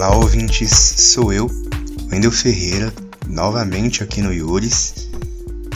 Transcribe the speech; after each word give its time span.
Olá, 0.00 0.16
ouvintes, 0.16 0.70
sou 0.96 1.30
eu, 1.30 1.46
Wendel 2.10 2.32
Ferreira, 2.32 2.90
novamente 3.28 4.02
aqui 4.02 4.22
no 4.22 4.32
Iures, 4.32 5.10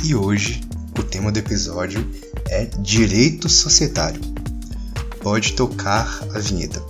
e 0.03 0.15
hoje 0.15 0.63
o 0.99 1.03
tema 1.03 1.31
do 1.31 1.39
episódio 1.39 2.03
é 2.49 2.65
Direito 2.65 3.51
Societário. 3.51 4.23
Pode 5.21 5.53
tocar 5.53 6.25
a 6.35 6.39
vinheta. 6.39 6.83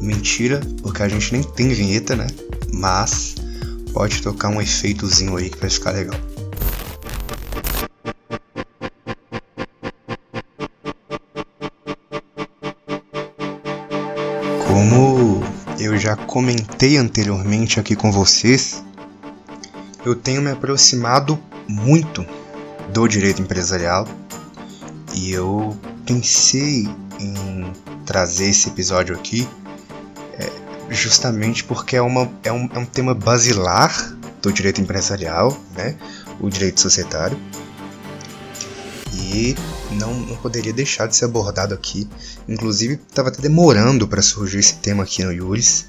Mentira, 0.00 0.62
porque 0.80 1.02
a 1.02 1.08
gente 1.10 1.30
nem 1.30 1.42
tem 1.42 1.68
vinheta, 1.74 2.16
né? 2.16 2.26
Mas 2.72 3.34
pode 3.92 4.22
tocar 4.22 4.48
um 4.48 4.62
efeitozinho 4.62 5.36
aí 5.36 5.50
que 5.50 5.58
vai 5.58 5.68
ficar 5.68 5.90
legal. 5.90 6.18
Já 16.00 16.16
comentei 16.16 16.96
anteriormente 16.96 17.78
aqui 17.78 17.94
com 17.94 18.10
vocês, 18.10 18.82
eu 20.04 20.14
tenho 20.14 20.40
me 20.40 20.50
aproximado 20.50 21.38
muito 21.68 22.24
do 22.92 23.06
direito 23.06 23.42
empresarial 23.42 24.08
e 25.14 25.30
eu 25.30 25.76
pensei 26.06 26.88
em 27.20 27.72
trazer 28.06 28.48
esse 28.48 28.68
episódio 28.68 29.14
aqui 29.14 29.46
é, 30.38 30.50
justamente 30.88 31.62
porque 31.64 31.96
é, 31.96 32.02
uma, 32.02 32.30
é, 32.42 32.50
um, 32.50 32.68
é 32.74 32.78
um 32.78 32.86
tema 32.86 33.14
basilar 33.14 34.16
do 34.40 34.50
direito 34.50 34.80
empresarial, 34.80 35.56
né? 35.76 35.96
o 36.40 36.48
direito 36.48 36.80
societário, 36.80 37.38
não, 39.92 40.14
não 40.14 40.36
poderia 40.36 40.72
deixar 40.72 41.06
de 41.06 41.16
ser 41.16 41.26
abordado 41.26 41.74
aqui. 41.74 42.08
Inclusive, 42.48 42.94
estava 42.94 43.28
até 43.28 43.40
demorando 43.40 44.06
para 44.06 44.22
surgir 44.22 44.58
esse 44.58 44.74
tema 44.74 45.04
aqui 45.04 45.24
no 45.24 45.32
Iuris, 45.32 45.86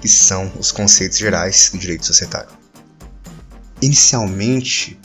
que 0.00 0.08
são 0.08 0.52
os 0.58 0.72
conceitos 0.72 1.18
gerais 1.18 1.70
do 1.72 1.78
direito 1.78 2.06
societário. 2.06 2.50
Inicialmente, 3.80 4.98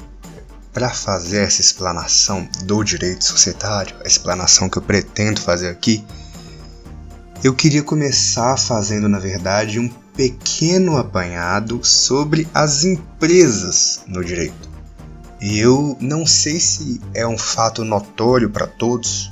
para 0.73 0.89
fazer 0.89 1.39
essa 1.39 1.61
explanação 1.61 2.47
do 2.63 2.83
direito 2.83 3.25
societário, 3.25 3.95
a 4.03 4.07
explanação 4.07 4.69
que 4.69 4.77
eu 4.77 4.81
pretendo 4.81 5.41
fazer 5.41 5.69
aqui, 5.69 6.05
eu 7.43 7.53
queria 7.53 7.83
começar 7.83 8.57
fazendo, 8.57 9.07
na 9.07 9.19
verdade, 9.19 9.79
um 9.79 9.87
pequeno 10.15 10.97
apanhado 10.97 11.79
sobre 11.83 12.47
as 12.53 12.83
empresas 12.83 14.01
no 14.07 14.23
direito. 14.23 14.76
E 15.39 15.59
eu 15.59 15.95
não 15.99 16.25
sei 16.25 16.59
se 16.59 16.99
é 17.13 17.25
um 17.27 17.37
fato 17.37 17.83
notório 17.83 18.49
para 18.49 18.65
todos, 18.65 19.31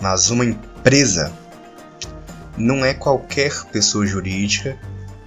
mas 0.00 0.30
uma 0.30 0.44
empresa 0.44 1.32
não 2.56 2.84
é 2.84 2.94
qualquer 2.94 3.64
pessoa 3.66 4.06
jurídica 4.06 4.78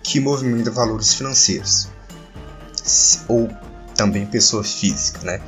que 0.02 0.20
movimenta 0.20 0.72
valores 0.72 1.14
financeiros, 1.14 1.90
ou 3.28 3.50
também 3.96 4.26
pessoa 4.26 4.64
física, 4.64 5.20
né? 5.24 5.42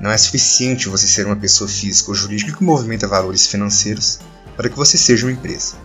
Não 0.00 0.10
é 0.10 0.18
suficiente 0.18 0.88
você 0.88 1.06
ser 1.06 1.24
uma 1.26 1.36
pessoa 1.36 1.68
física 1.68 2.10
ou 2.10 2.14
jurídica 2.14 2.52
que 2.52 2.62
movimenta 2.62 3.08
valores 3.08 3.46
financeiros 3.46 4.20
para 4.56 4.68
que 4.68 4.76
você 4.76 4.98
seja 4.98 5.26
uma 5.26 5.32
empresa. 5.32 5.76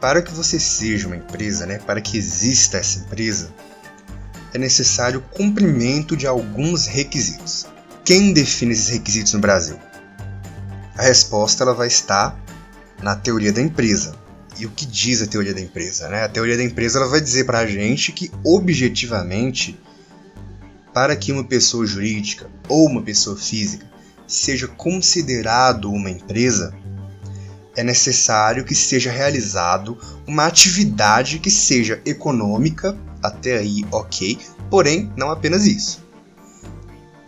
Para 0.00 0.20
que 0.20 0.32
você 0.32 0.58
seja 0.58 1.06
uma 1.06 1.16
empresa, 1.16 1.66
né, 1.66 1.78
para 1.78 2.00
que 2.00 2.18
exista 2.18 2.78
essa 2.78 2.98
empresa, 2.98 3.50
é 4.56 4.58
necessário 4.58 5.20
o 5.20 5.36
cumprimento 5.36 6.16
de 6.16 6.26
alguns 6.26 6.86
requisitos. 6.86 7.66
Quem 8.02 8.32
define 8.32 8.72
esses 8.72 8.88
requisitos 8.88 9.34
no 9.34 9.38
Brasil? 9.38 9.78
A 10.96 11.02
resposta 11.02 11.62
ela 11.62 11.74
vai 11.74 11.88
estar 11.88 12.34
na 13.02 13.14
teoria 13.14 13.52
da 13.52 13.60
empresa. 13.60 14.16
E 14.58 14.64
o 14.64 14.70
que 14.70 14.86
diz 14.86 15.20
a 15.20 15.26
teoria 15.26 15.52
da 15.52 15.60
empresa? 15.60 16.08
Né? 16.08 16.24
A 16.24 16.28
teoria 16.28 16.56
da 16.56 16.64
empresa 16.64 16.98
ela 16.98 17.08
vai 17.08 17.20
dizer 17.20 17.44
para 17.44 17.58
a 17.58 17.66
gente 17.66 18.12
que, 18.12 18.32
objetivamente, 18.42 19.78
para 20.94 21.14
que 21.14 21.32
uma 21.32 21.44
pessoa 21.44 21.86
jurídica 21.86 22.48
ou 22.66 22.86
uma 22.86 23.02
pessoa 23.02 23.36
física 23.36 23.84
seja 24.26 24.66
considerado 24.66 25.92
uma 25.92 26.08
empresa, 26.08 26.74
é 27.76 27.84
necessário 27.84 28.64
que 28.64 28.74
seja 28.74 29.10
realizado 29.10 29.98
uma 30.26 30.46
atividade 30.46 31.40
que 31.40 31.50
seja 31.50 32.00
econômica, 32.06 32.96
até 33.26 33.58
aí 33.58 33.84
ok, 33.90 34.38
porém 34.70 35.10
não 35.16 35.30
apenas 35.30 35.66
isso. 35.66 36.04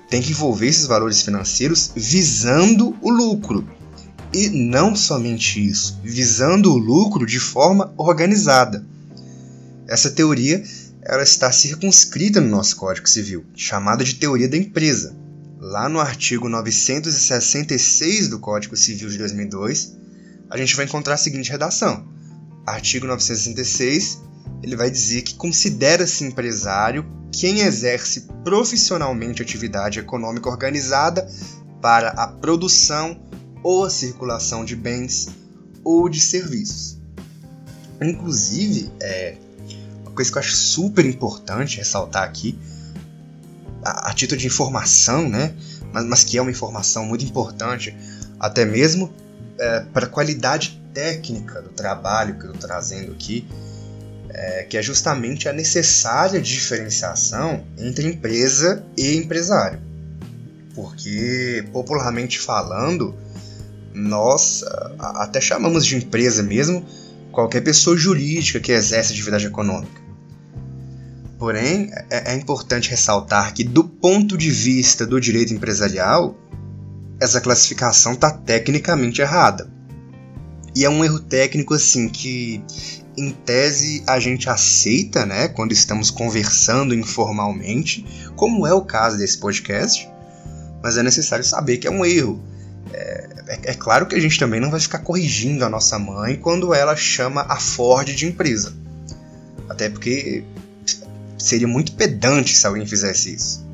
Tem 0.08 0.22
que 0.22 0.30
envolver 0.30 0.66
esses 0.66 0.86
valores 0.86 1.22
financeiros 1.22 1.92
visando 1.94 2.96
o 3.02 3.10
lucro. 3.10 3.68
E 4.32 4.48
não 4.48 4.94
somente 4.94 5.64
isso, 5.64 5.98
visando 6.02 6.72
o 6.72 6.76
lucro 6.76 7.24
de 7.24 7.40
forma 7.40 7.92
organizada. 7.96 8.84
Essa 9.86 10.10
teoria 10.10 10.62
ela 11.02 11.22
está 11.22 11.50
circunscrita 11.50 12.40
no 12.40 12.48
nosso 12.48 12.76
Código 12.76 13.08
Civil, 13.08 13.46
chamada 13.54 14.04
de 14.04 14.16
teoria 14.16 14.46
da 14.46 14.58
empresa. 14.58 15.16
Lá 15.58 15.88
no 15.88 15.98
artigo 15.98 16.48
966 16.48 18.28
do 18.28 18.38
Código 18.38 18.76
Civil 18.76 19.08
de 19.08 19.16
2002, 19.16 19.96
a 20.50 20.56
gente 20.58 20.76
vai 20.76 20.84
encontrar 20.84 21.14
a 21.14 21.16
seguinte 21.16 21.50
redação: 21.50 22.06
Artigo 22.66 23.06
966, 23.06 24.20
ele 24.62 24.76
vai 24.76 24.90
dizer 24.90 25.22
que 25.22 25.34
considera-se 25.34 26.24
empresário 26.24 27.06
quem 27.32 27.60
exerce 27.60 28.22
profissionalmente 28.42 29.42
atividade 29.42 29.98
econômica 29.98 30.48
organizada 30.48 31.28
para 31.80 32.08
a 32.10 32.26
produção 32.26 33.20
ou 33.62 33.84
a 33.84 33.90
circulação 33.90 34.64
de 34.64 34.74
bens 34.74 35.28
ou 35.84 36.08
de 36.08 36.20
serviços. 36.20 36.98
Inclusive, 38.00 38.90
é, 39.00 39.36
uma 40.02 40.12
coisa 40.12 40.30
que 40.30 40.38
eu 40.38 40.40
acho 40.40 40.56
super 40.56 41.04
importante 41.04 41.78
ressaltar 41.78 42.22
aqui, 42.22 42.58
a, 43.82 44.10
a 44.10 44.14
título 44.14 44.40
de 44.40 44.46
informação, 44.46 45.28
né? 45.28 45.54
Mas, 45.92 46.04
mas 46.04 46.24
que 46.24 46.38
é 46.38 46.42
uma 46.42 46.50
informação 46.50 47.04
muito 47.04 47.24
importante, 47.24 47.96
até 48.38 48.64
mesmo 48.64 49.12
é, 49.58 49.80
para 49.80 50.06
a 50.06 50.08
qualidade 50.08 50.80
técnica 50.92 51.60
do 51.60 51.70
trabalho 51.70 52.38
que 52.38 52.44
eu 52.44 52.52
estou 52.52 52.68
trazendo 52.68 53.12
aqui, 53.12 53.46
é, 54.38 54.62
que 54.62 54.78
é 54.78 54.82
justamente 54.82 55.48
a 55.48 55.52
necessária 55.52 56.40
diferenciação 56.40 57.64
entre 57.76 58.06
empresa 58.06 58.84
e 58.96 59.16
empresário. 59.16 59.80
Porque, 60.76 61.64
popularmente 61.72 62.38
falando, 62.38 63.16
nós 63.92 64.62
até 64.98 65.40
chamamos 65.40 65.84
de 65.84 65.96
empresa 65.96 66.40
mesmo 66.40 66.86
qualquer 67.32 67.62
pessoa 67.62 67.96
jurídica 67.96 68.60
que 68.60 68.70
exerce 68.70 69.12
atividade 69.12 69.46
econômica. 69.46 70.00
Porém, 71.36 71.90
é, 72.08 72.32
é 72.32 72.34
importante 72.36 72.90
ressaltar 72.90 73.52
que, 73.52 73.64
do 73.64 73.82
ponto 73.82 74.38
de 74.38 74.50
vista 74.52 75.04
do 75.04 75.20
direito 75.20 75.52
empresarial, 75.52 76.36
essa 77.20 77.40
classificação 77.40 78.12
está 78.12 78.30
tecnicamente 78.30 79.20
errada. 79.20 79.68
E 80.76 80.84
é 80.84 80.90
um 80.90 81.04
erro 81.04 81.18
técnico 81.18 81.74
assim 81.74 82.08
que 82.08 82.62
em 83.18 83.30
tese 83.30 84.02
a 84.06 84.18
gente 84.20 84.48
aceita, 84.48 85.26
né, 85.26 85.48
quando 85.48 85.72
estamos 85.72 86.10
conversando 86.10 86.94
informalmente, 86.94 88.04
como 88.36 88.66
é 88.66 88.72
o 88.72 88.82
caso 88.82 89.18
desse 89.18 89.38
podcast, 89.38 90.08
mas 90.82 90.96
é 90.96 91.02
necessário 91.02 91.44
saber 91.44 91.78
que 91.78 91.86
é 91.86 91.90
um 91.90 92.04
erro. 92.04 92.42
É, 92.92 93.28
é, 93.48 93.60
é, 93.70 93.74
claro 93.74 94.06
que 94.06 94.14
a 94.14 94.20
gente 94.20 94.38
também 94.38 94.60
não 94.60 94.70
vai 94.70 94.80
ficar 94.80 95.00
corrigindo 95.00 95.64
a 95.64 95.68
nossa 95.68 95.98
mãe 95.98 96.36
quando 96.36 96.72
ela 96.72 96.96
chama 96.96 97.44
a 97.48 97.56
Ford 97.56 98.06
de 98.14 98.26
empresa. 98.26 98.72
Até 99.68 99.90
porque 99.90 100.44
seria 101.36 101.68
muito 101.68 101.92
pedante 101.92 102.56
se 102.56 102.66
alguém 102.66 102.86
fizesse 102.86 103.34
isso 103.34 103.68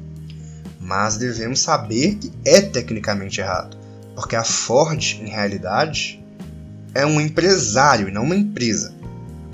mas 0.84 1.16
devemos 1.16 1.60
saber 1.60 2.16
que 2.16 2.30
é 2.44 2.60
tecnicamente 2.60 3.40
errado, 3.40 3.76
porque 4.14 4.36
a 4.36 4.44
Ford, 4.44 5.18
em 5.18 5.30
realidade, 5.30 6.22
é 6.94 7.06
um 7.06 7.18
empresário 7.20 8.08
e 8.08 8.12
não 8.12 8.24
uma 8.24 8.36
empresa. 8.36 8.92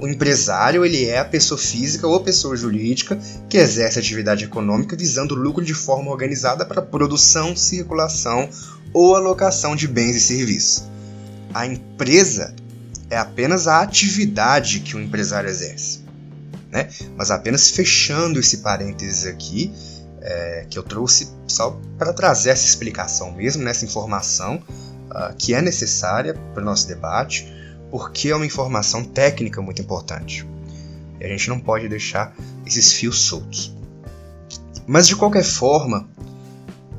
O 0.01 0.09
empresário 0.09 0.85
ele 0.85 1.05
é 1.05 1.19
a 1.19 1.25
pessoa 1.25 1.59
física 1.59 2.07
ou 2.07 2.21
pessoa 2.21 2.57
jurídica 2.57 3.19
que 3.51 3.59
exerce 3.59 3.99
atividade 3.99 4.45
econômica 4.45 4.97
visando 4.97 5.35
lucro 5.35 5.63
de 5.63 5.75
forma 5.75 6.11
organizada 6.11 6.65
para 6.65 6.81
produção, 6.81 7.55
circulação 7.55 8.49
ou 8.95 9.15
alocação 9.15 9.77
de 9.77 9.87
bens 9.87 10.17
e 10.17 10.21
serviços. 10.21 10.85
A 11.53 11.67
empresa 11.67 12.55
é 13.11 13.19
apenas 13.19 13.69
a 13.69 13.83
atividade 13.83 14.81
que 14.81 14.97
o 14.97 15.01
empresário 15.01 15.51
exerce. 15.51 16.01
Né? 16.71 16.89
Mas 17.17 17.31
apenas 17.31 17.71
fechando 17.71 18.41
esse 18.41 18.59
parênteses 18.59 19.27
aqui, 19.27 19.71
é, 20.23 20.67
que 20.71 20.79
eu 20.79 20.83
trouxe 20.83 21.29
só 21.47 21.79
para 21.99 22.13
trazer 22.13 22.51
essa 22.51 22.67
explicação 22.67 23.33
mesmo, 23.33 23.63
nessa 23.63 23.85
informação 23.85 24.63
uh, 25.11 25.35
que 25.37 25.55
é 25.55 25.61
necessária 25.61 26.35
para 26.55 26.63
o 26.63 26.65
nosso 26.65 26.87
debate, 26.87 27.53
porque 27.91 28.29
é 28.29 28.37
uma 28.37 28.47
informação 28.47 29.05
técnica 29.05 29.61
muito 29.61 29.83
importante. 29.83 30.47
E 31.21 31.25
a 31.25 31.29
gente 31.29 31.49
não 31.49 31.61
pode 31.61 31.89
deixar 31.89 32.35
esses 32.67 32.93
fios 32.93 33.21
soltos. 33.23 33.75
Mas 34.87 35.07
de 35.07 35.17
qualquer 35.17 35.45
forma, 35.45 36.09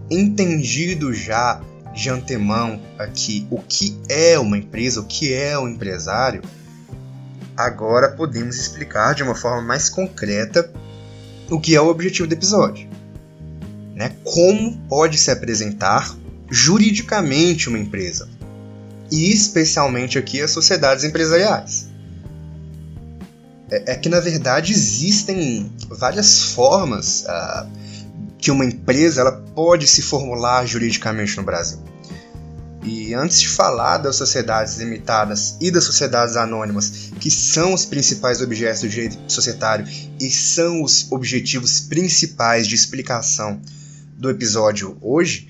entendido 0.09 1.13
já 1.13 1.61
de 1.93 2.09
antemão 2.09 2.81
aqui 2.97 3.47
o 3.49 3.61
que 3.61 3.99
é 4.07 4.39
uma 4.39 4.57
empresa, 4.57 5.01
o 5.01 5.05
que 5.05 5.33
é 5.33 5.57
um 5.57 5.67
empresário, 5.67 6.41
agora 7.55 8.11
podemos 8.11 8.57
explicar 8.57 9.13
de 9.13 9.23
uma 9.23 9.35
forma 9.35 9.61
mais 9.61 9.89
concreta 9.89 10.71
o 11.49 11.59
que 11.59 11.75
é 11.75 11.81
o 11.81 11.87
objetivo 11.87 12.27
do 12.27 12.33
episódio. 12.33 12.87
Né? 13.93 14.15
Como 14.23 14.77
pode 14.87 15.17
se 15.17 15.29
apresentar 15.31 16.15
juridicamente 16.49 17.67
uma 17.67 17.77
empresa, 17.79 18.29
e 19.11 19.31
especialmente 19.31 20.17
aqui 20.17 20.41
as 20.41 20.51
sociedades 20.51 21.03
empresariais. 21.03 21.87
É, 23.69 23.93
é 23.93 23.95
que 23.95 24.09
na 24.09 24.19
verdade 24.19 24.71
existem 24.71 25.71
várias 25.89 26.53
formas 26.53 27.25
uh, 27.25 27.67
que 28.37 28.49
uma 28.49 28.65
empresa 28.65 29.21
ela 29.21 29.31
pode 29.31 29.87
se 29.87 30.01
formular 30.01 30.65
juridicamente 30.65 31.37
no 31.37 31.43
Brasil. 31.43 31.79
E 32.83 33.13
antes 33.13 33.39
de 33.39 33.47
falar 33.47 33.99
das 33.99 34.15
sociedades 34.15 34.77
limitadas 34.77 35.55
e 35.61 35.69
das 35.69 35.83
sociedades 35.83 36.35
anônimas, 36.35 37.11
que 37.19 37.29
são 37.29 37.75
os 37.75 37.85
principais 37.85 38.41
objetos 38.41 38.81
do 38.81 38.89
direito 38.89 39.19
societário 39.27 39.87
e 40.19 40.31
são 40.31 40.81
os 40.81 41.11
objetivos 41.11 41.81
principais 41.81 42.67
de 42.67 42.73
explicação 42.73 43.61
do 44.17 44.31
episódio 44.31 44.97
hoje, 44.99 45.47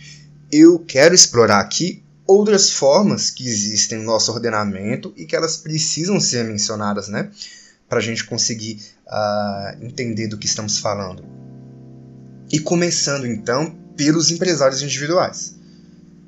eu 0.52 0.80
quero 0.80 1.16
explorar 1.16 1.62
aqui 1.62 2.01
outras 2.32 2.72
formas 2.72 3.30
que 3.30 3.48
existem 3.48 4.00
no 4.00 4.06
nosso 4.06 4.32
ordenamento 4.32 5.14
e 5.18 5.26
que 5.26 5.36
elas 5.36 5.58
precisam 5.58 6.20
ser 6.20 6.46
mencionadas, 6.46 7.08
né? 7.08 7.30
Para 7.90 8.00
a 8.00 8.02
gente 8.02 8.24
conseguir 8.24 8.80
uh, 9.06 9.86
entender 9.86 10.28
do 10.28 10.38
que 10.38 10.46
estamos 10.46 10.78
falando. 10.78 11.26
E 12.50 12.60
começando 12.60 13.28
então 13.28 13.76
pelos 13.96 14.32
empresários 14.32 14.82
individuais. 14.82 15.56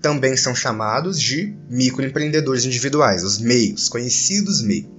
Também 0.01 0.35
são 0.35 0.53
chamados 0.53 1.19
de 1.19 1.55
microempreendedores 1.69 2.65
individuais, 2.65 3.23
os 3.23 3.37
meios, 3.37 3.87
conhecidos 3.87 4.61
MEI. 4.61 4.89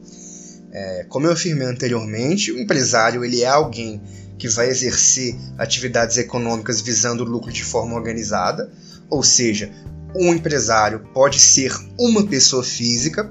É, 0.72 1.04
como 1.08 1.26
eu 1.26 1.32
afirmei 1.32 1.66
anteriormente, 1.66 2.50
o 2.50 2.58
empresário 2.58 3.24
ele 3.24 3.42
é 3.42 3.46
alguém 3.46 4.00
que 4.38 4.48
vai 4.48 4.68
exercer 4.68 5.36
atividades 5.58 6.16
econômicas 6.16 6.80
visando 6.80 7.22
lucro 7.22 7.52
de 7.52 7.62
forma 7.62 7.94
organizada, 7.94 8.72
ou 9.08 9.22
seja, 9.22 9.70
um 10.14 10.32
empresário 10.32 11.00
pode 11.12 11.40
ser 11.40 11.72
uma 11.98 12.24
pessoa 12.26 12.62
física 12.62 13.30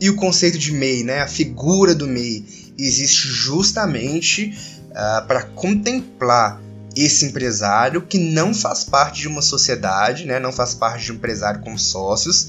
e 0.00 0.08
o 0.08 0.16
conceito 0.16 0.58
de 0.58 0.72
MEI, 0.72 1.02
né, 1.02 1.20
a 1.20 1.26
figura 1.26 1.94
do 1.94 2.06
MEI, 2.06 2.44
existe 2.78 3.26
justamente 3.28 4.56
uh, 4.90 5.26
para 5.26 5.42
contemplar 5.42 6.60
esse 6.96 7.26
empresário 7.26 8.02
que 8.02 8.18
não 8.18 8.54
faz 8.54 8.84
parte 8.84 9.20
de 9.20 9.28
uma 9.28 9.42
sociedade, 9.42 10.24
né, 10.24 10.38
não 10.38 10.52
faz 10.52 10.74
parte 10.74 11.04
de 11.04 11.12
um 11.12 11.16
empresário 11.16 11.60
com 11.60 11.76
sócios, 11.76 12.48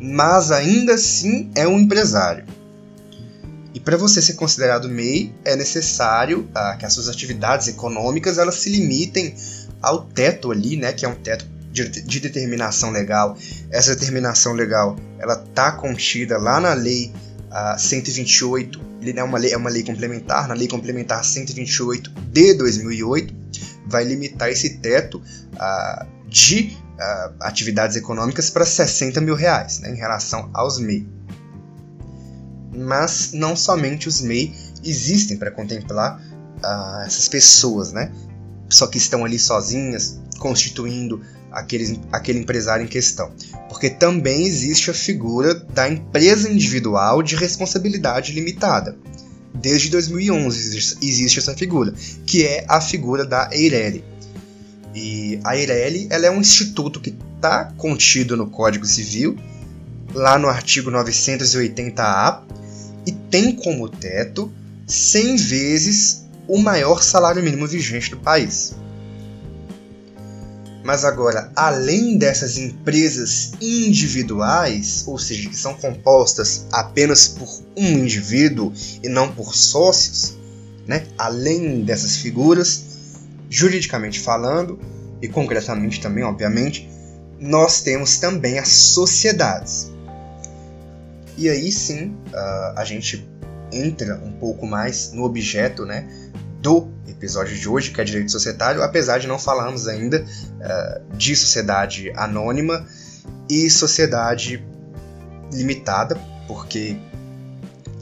mas 0.00 0.50
ainda 0.50 0.94
assim 0.94 1.50
é 1.54 1.66
um 1.66 1.78
empresário. 1.78 2.44
E 3.74 3.80
para 3.80 3.96
você 3.96 4.22
ser 4.22 4.34
considerado 4.34 4.88
MEI, 4.88 5.34
é 5.44 5.54
necessário 5.54 6.48
uh, 6.50 6.78
que 6.78 6.86
as 6.86 6.92
suas 6.92 7.08
atividades 7.08 7.68
econômicas 7.68 8.38
elas 8.38 8.56
se 8.56 8.70
limitem 8.70 9.34
ao 9.80 10.04
teto 10.04 10.50
ali, 10.50 10.76
né, 10.76 10.92
que 10.92 11.04
é 11.04 11.08
um 11.08 11.14
teto 11.14 11.57
de, 11.84 12.02
de 12.02 12.20
determinação 12.20 12.90
legal. 12.90 13.36
Essa 13.70 13.94
determinação 13.94 14.52
legal 14.52 14.96
ela 15.18 15.42
está 15.42 15.72
contida 15.72 16.38
lá 16.38 16.60
na 16.60 16.74
lei 16.74 17.12
uh, 17.48 17.78
128, 17.78 18.80
ele 19.00 19.18
é 19.18 19.22
uma 19.22 19.38
lei, 19.38 19.52
é 19.52 19.56
uma 19.56 19.70
lei 19.70 19.82
complementar, 19.82 20.48
na 20.48 20.54
lei 20.54 20.68
complementar 20.68 21.24
128 21.24 22.10
de 22.10 22.54
2008, 22.54 23.34
vai 23.86 24.04
limitar 24.04 24.48
esse 24.48 24.78
teto 24.78 25.22
uh, 25.54 26.06
de 26.28 26.76
uh, 26.98 27.34
atividades 27.40 27.96
econômicas 27.96 28.50
para 28.50 28.64
60 28.64 29.20
mil 29.20 29.34
reais 29.34 29.80
né, 29.80 29.90
em 29.90 29.96
relação 29.96 30.50
aos 30.52 30.78
MEI. 30.78 31.06
Mas 32.74 33.32
não 33.32 33.56
somente 33.56 34.08
os 34.08 34.20
MEI 34.20 34.54
existem 34.84 35.36
para 35.36 35.50
contemplar 35.50 36.20
uh, 36.62 37.02
essas 37.04 37.28
pessoas, 37.28 37.92
né? 37.92 38.12
Só 38.68 38.86
que 38.86 38.98
estão 38.98 39.24
ali 39.24 39.38
sozinhas, 39.38 40.20
constituindo 40.38 41.22
aquele, 41.52 42.00
aquele 42.12 42.38
empresário 42.40 42.84
em 42.84 42.88
questão. 42.88 43.32
Porque 43.68 43.90
também 43.90 44.46
existe 44.46 44.90
a 44.90 44.94
figura 44.94 45.54
da 45.54 45.88
empresa 45.88 46.50
individual 46.50 47.22
de 47.22 47.36
responsabilidade 47.36 48.32
limitada. 48.32 48.96
Desde 49.54 49.90
2011 49.90 50.96
existe 51.02 51.38
essa 51.38 51.54
figura, 51.54 51.92
que 52.26 52.44
é 52.44 52.64
a 52.68 52.80
figura 52.80 53.24
da 53.24 53.48
Eireli. 53.52 54.04
E 54.94 55.40
a 55.44 55.56
Eireli 55.56 56.06
ela 56.10 56.26
é 56.26 56.30
um 56.30 56.40
instituto 56.40 57.00
que 57.00 57.14
está 57.36 57.72
contido 57.76 58.36
no 58.36 58.48
Código 58.50 58.86
Civil, 58.86 59.36
lá 60.14 60.38
no 60.38 60.48
artigo 60.48 60.90
980A, 60.90 62.42
e 63.06 63.12
tem 63.12 63.54
como 63.54 63.88
teto 63.88 64.52
100 64.86 65.36
vezes 65.36 66.24
o 66.46 66.58
maior 66.58 67.02
salário 67.02 67.42
mínimo 67.42 67.66
vigente 67.66 68.10
do 68.10 68.16
país. 68.16 68.74
Mas 70.88 71.04
agora, 71.04 71.52
além 71.54 72.16
dessas 72.16 72.56
empresas 72.56 73.52
individuais, 73.60 75.04
ou 75.06 75.18
seja, 75.18 75.46
que 75.46 75.54
são 75.54 75.74
compostas 75.74 76.64
apenas 76.72 77.28
por 77.28 77.46
um 77.76 77.86
indivíduo 77.86 78.72
e 79.02 79.06
não 79.06 79.30
por 79.30 79.54
sócios, 79.54 80.38
né? 80.86 81.06
além 81.18 81.82
dessas 81.82 82.16
figuras, 82.16 82.84
juridicamente 83.50 84.18
falando, 84.18 84.80
e 85.20 85.28
concretamente 85.28 86.00
também, 86.00 86.24
obviamente, 86.24 86.88
nós 87.38 87.82
temos 87.82 88.16
também 88.16 88.58
as 88.58 88.68
sociedades. 88.68 89.92
E 91.36 91.50
aí 91.50 91.70
sim, 91.70 92.16
uh, 92.32 92.78
a 92.78 92.84
gente 92.86 93.28
entra 93.70 94.18
um 94.24 94.32
pouco 94.32 94.66
mais 94.66 95.12
no 95.12 95.24
objeto 95.24 95.84
né, 95.84 96.08
do 96.60 96.88
episódio 97.06 97.56
de 97.56 97.68
hoje, 97.68 97.90
que 97.90 98.00
é 98.00 98.04
direito 98.04 98.30
societário, 98.30 98.82
apesar 98.82 99.18
de 99.18 99.26
não 99.26 99.38
falarmos 99.38 99.86
ainda 99.86 100.24
uh, 100.24 101.16
de 101.16 101.34
sociedade 101.36 102.10
anônima 102.16 102.86
e 103.48 103.70
sociedade 103.70 104.64
limitada, 105.52 106.16
porque 106.46 106.96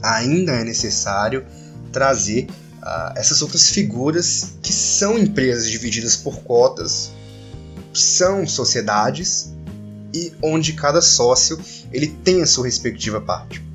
ainda 0.01 0.53
é 0.53 0.63
necessário 0.63 1.45
trazer 1.91 2.47
uh, 2.81 3.13
essas 3.15 3.41
outras 3.41 3.69
figuras 3.69 4.53
que 4.61 4.73
são 4.73 5.17
empresas 5.17 5.69
divididas 5.69 6.15
por 6.15 6.39
cotas, 6.39 7.11
são 7.93 8.47
sociedades 8.47 9.53
e 10.13 10.33
onde 10.41 10.73
cada 10.73 11.01
sócio 11.01 11.59
ele 11.91 12.07
tem 12.07 12.41
a 12.41 12.47
sua 12.47 12.65
respectiva 12.65 13.19
parte 13.19 13.66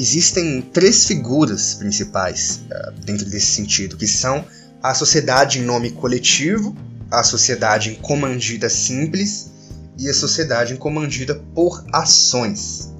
existem 0.00 0.62
três 0.62 1.06
figuras 1.06 1.74
principais 1.74 2.62
uh, 2.70 2.92
dentro 3.04 3.28
desse 3.28 3.46
sentido, 3.46 3.98
que 3.98 4.06
são 4.06 4.46
a 4.82 4.94
sociedade 4.94 5.58
em 5.58 5.62
nome 5.62 5.90
coletivo, 5.90 6.74
a 7.10 7.22
sociedade 7.22 7.90
em 7.90 7.94
comandida 7.96 8.70
simples 8.70 9.50
e 9.98 10.08
a 10.08 10.14
sociedade 10.14 10.72
em 10.72 10.76
comandida 10.76 11.34
por 11.54 11.84
ações. 11.92 12.94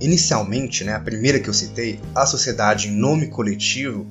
Inicialmente, 0.00 0.82
né, 0.82 0.94
a 0.94 1.00
primeira 1.00 1.38
que 1.38 1.48
eu 1.48 1.54
citei, 1.54 2.00
a 2.12 2.26
sociedade 2.26 2.88
em 2.88 2.96
nome 2.96 3.28
coletivo, 3.28 4.04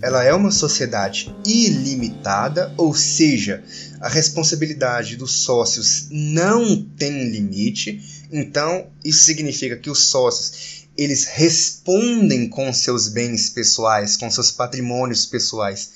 ela 0.00 0.24
é 0.24 0.32
uma 0.32 0.50
sociedade 0.50 1.34
ilimitada, 1.44 2.72
ou 2.78 2.94
seja, 2.94 3.62
a 4.00 4.08
responsabilidade 4.08 5.16
dos 5.16 5.42
sócios 5.42 6.08
não 6.10 6.82
tem 6.82 7.30
limite. 7.30 8.26
Então, 8.32 8.86
isso 9.04 9.24
significa 9.24 9.76
que 9.76 9.90
os 9.90 10.04
sócios 10.04 10.85
eles 10.96 11.24
respondem 11.24 12.48
com 12.48 12.72
seus 12.72 13.08
bens 13.08 13.50
pessoais, 13.50 14.16
com 14.16 14.30
seus 14.30 14.50
patrimônios 14.50 15.26
pessoais, 15.26 15.90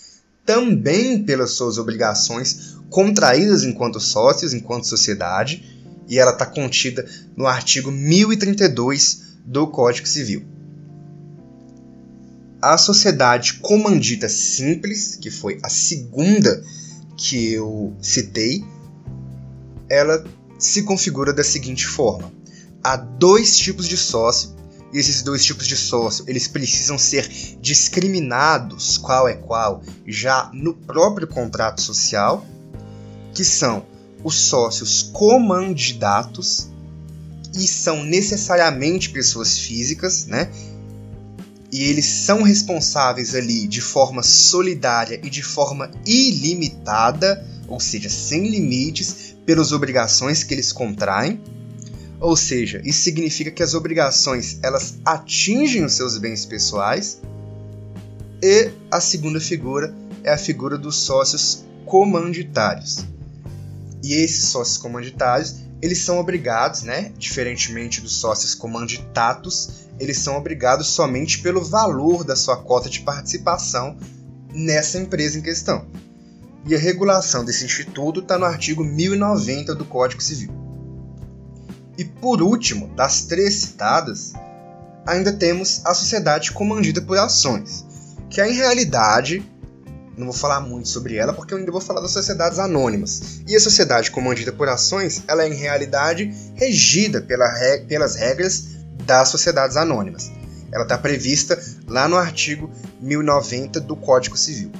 também 0.44 1.22
pelas 1.22 1.52
suas 1.52 1.78
obrigações 1.78 2.76
contraídas 2.90 3.62
enquanto 3.64 4.00
sócios, 4.00 4.52
enquanto 4.52 4.86
sociedade, 4.86 5.64
e 6.08 6.18
ela 6.18 6.32
está 6.32 6.44
contida 6.44 7.08
no 7.36 7.46
artigo 7.46 7.90
1032 7.90 9.22
do 9.44 9.68
Código 9.68 10.06
Civil. 10.06 10.44
A 12.60 12.76
sociedade 12.76 13.54
comandita 13.54 14.28
simples, 14.28 15.16
que 15.16 15.30
foi 15.30 15.58
a 15.62 15.68
segunda 15.70 16.62
que 17.16 17.52
eu 17.52 17.96
citei, 18.02 18.62
ela 19.88 20.22
se 20.58 20.82
configura 20.82 21.32
da 21.32 21.42
seguinte 21.42 21.86
forma: 21.86 22.30
há 22.82 22.96
dois 22.96 23.56
tipos 23.56 23.88
de 23.88 23.96
sócio 23.96 24.59
e 24.92 24.98
esses 24.98 25.22
dois 25.22 25.44
tipos 25.44 25.66
de 25.66 25.76
sócio, 25.76 26.24
eles 26.26 26.48
precisam 26.48 26.98
ser 26.98 27.28
discriminados 27.60 28.98
qual 28.98 29.28
é 29.28 29.34
qual 29.34 29.82
já 30.06 30.50
no 30.52 30.74
próprio 30.74 31.28
contrato 31.28 31.80
social, 31.80 32.44
que 33.32 33.44
são 33.44 33.86
os 34.24 34.34
sócios 34.34 35.02
comandidatos 35.02 36.68
e 37.54 37.66
são 37.66 38.04
necessariamente 38.04 39.10
pessoas 39.10 39.58
físicas, 39.58 40.26
né? 40.26 40.50
E 41.72 41.84
eles 41.84 42.06
são 42.06 42.42
responsáveis 42.42 43.34
ali 43.34 43.68
de 43.68 43.80
forma 43.80 44.24
solidária 44.24 45.20
e 45.22 45.30
de 45.30 45.42
forma 45.42 45.88
ilimitada, 46.04 47.46
ou 47.68 47.78
seja, 47.78 48.08
sem 48.08 48.48
limites, 48.48 49.36
pelas 49.46 49.70
obrigações 49.70 50.42
que 50.42 50.52
eles 50.52 50.72
contraem 50.72 51.40
Ou 52.20 52.36
seja, 52.36 52.82
isso 52.84 53.02
significa 53.02 53.50
que 53.50 53.62
as 53.62 53.72
obrigações 53.72 54.58
elas 54.62 54.98
atingem 55.04 55.84
os 55.84 55.94
seus 55.94 56.18
bens 56.18 56.44
pessoais. 56.44 57.20
E 58.42 58.70
a 58.90 59.00
segunda 59.00 59.40
figura 59.40 59.94
é 60.22 60.30
a 60.30 60.38
figura 60.38 60.76
dos 60.76 60.96
sócios 60.96 61.64
comanditários. 61.86 63.06
E 64.02 64.14
esses 64.14 64.46
sócios 64.46 64.76
comanditários, 64.76 65.56
eles 65.80 65.98
são 65.98 66.18
obrigados, 66.18 66.82
né, 66.82 67.12
diferentemente 67.18 68.00
dos 68.00 68.16
sócios 68.16 68.54
comanditatos, 68.54 69.88
eles 69.98 70.18
são 70.18 70.36
obrigados 70.36 70.88
somente 70.88 71.40
pelo 71.40 71.62
valor 71.62 72.24
da 72.24 72.36
sua 72.36 72.56
cota 72.56 72.88
de 72.88 73.00
participação 73.00 73.96
nessa 74.52 74.98
empresa 74.98 75.38
em 75.38 75.42
questão. 75.42 75.86
E 76.66 76.74
a 76.74 76.78
regulação 76.78 77.44
desse 77.44 77.64
instituto 77.64 78.20
está 78.20 78.38
no 78.38 78.44
artigo 78.44 78.84
1090 78.84 79.74
do 79.74 79.84
Código 79.84 80.22
Civil. 80.22 80.59
E 82.00 82.04
por 82.06 82.40
último, 82.40 82.88
das 82.96 83.26
três 83.26 83.56
citadas, 83.56 84.32
ainda 85.06 85.34
temos 85.34 85.82
a 85.84 85.92
sociedade 85.92 86.50
comandida 86.50 87.02
por 87.02 87.18
ações, 87.18 87.84
que 88.30 88.40
é 88.40 88.48
em 88.48 88.54
realidade, 88.54 89.44
não 90.16 90.24
vou 90.24 90.32
falar 90.32 90.62
muito 90.62 90.88
sobre 90.88 91.16
ela 91.16 91.34
porque 91.34 91.52
eu 91.52 91.58
ainda 91.58 91.70
vou 91.70 91.80
falar 91.80 92.00
das 92.00 92.12
sociedades 92.12 92.58
anônimas. 92.58 93.42
E 93.46 93.54
a 93.54 93.60
sociedade 93.60 94.10
comandida 94.10 94.50
por 94.50 94.66
ações, 94.66 95.22
ela 95.28 95.44
é 95.44 95.48
em 95.48 95.52
realidade 95.52 96.34
regida 96.54 97.20
pela 97.20 97.46
pelas 97.86 98.16
regras 98.16 98.68
das 99.04 99.28
sociedades 99.28 99.76
anônimas. 99.76 100.32
Ela 100.72 100.84
está 100.84 100.96
prevista 100.96 101.62
lá 101.86 102.08
no 102.08 102.16
artigo 102.16 102.70
1090 103.02 103.78
do 103.78 103.94
Código 103.94 104.38
Civil. 104.38 104.72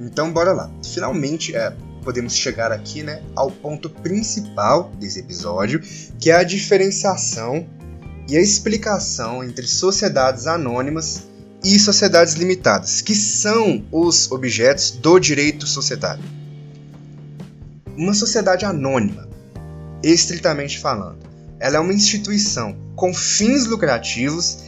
Então, 0.00 0.32
bora 0.32 0.52
lá. 0.52 0.68
Finalmente, 0.82 1.54
é, 1.54 1.72
podemos 2.08 2.34
chegar 2.34 2.72
aqui 2.72 3.02
né, 3.02 3.22
ao 3.36 3.50
ponto 3.50 3.90
principal 3.90 4.90
desse 4.98 5.20
episódio, 5.20 5.82
que 6.18 6.30
é 6.30 6.36
a 6.36 6.42
diferenciação 6.42 7.68
e 8.26 8.34
a 8.34 8.40
explicação 8.40 9.44
entre 9.44 9.66
sociedades 9.66 10.46
anônimas 10.46 11.24
e 11.62 11.78
sociedades 11.78 12.32
limitadas, 12.32 13.02
que 13.02 13.14
são 13.14 13.84
os 13.92 14.32
objetos 14.32 14.90
do 14.90 15.18
direito 15.18 15.66
societário. 15.66 16.24
Uma 17.94 18.14
sociedade 18.14 18.64
anônima, 18.64 19.28
estritamente 20.02 20.78
falando, 20.78 21.18
ela 21.60 21.76
é 21.76 21.78
uma 21.78 21.92
instituição 21.92 22.74
com 22.96 23.12
fins 23.12 23.66
lucrativos 23.66 24.60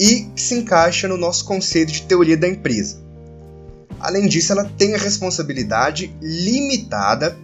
e 0.00 0.28
se 0.34 0.56
encaixa 0.56 1.06
no 1.06 1.16
nosso 1.16 1.44
conceito 1.44 1.92
de 1.92 2.02
teoria 2.02 2.36
da 2.36 2.48
empresa 2.48 3.06
Além 4.00 4.28
disso, 4.28 4.52
ela 4.52 4.64
tem 4.64 4.94
a 4.94 4.98
responsabilidade 4.98 6.14
limitada 6.20 7.36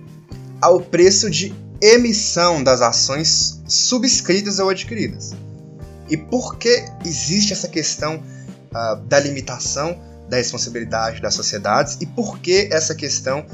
ao 0.60 0.80
preço 0.80 1.30
de 1.30 1.54
emissão 1.80 2.62
das 2.62 2.80
ações 2.80 3.62
subscritas 3.66 4.58
ou 4.58 4.70
adquiridas. 4.70 5.32
E 6.08 6.16
por 6.16 6.56
que 6.56 6.84
existe 7.04 7.52
essa 7.52 7.68
questão 7.68 8.16
uh, 8.16 8.96
da 9.06 9.18
limitação 9.18 9.98
da 10.28 10.36
responsabilidade 10.36 11.20
das 11.20 11.34
sociedades 11.34 11.98
e 12.00 12.06
por 12.06 12.38
que 12.38 12.68
essa 12.72 12.94
questão 12.94 13.44